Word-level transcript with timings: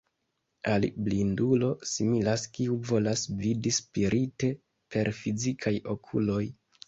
Al 0.75 0.85
blindulo 1.07 1.67
similas 1.89 2.45
kiu 2.55 2.77
volas 2.91 3.25
vidi 3.43 3.75
spirite 3.81 4.51
per 4.97 5.11
fizikaj 5.19 5.77
okuloj. 5.97 6.43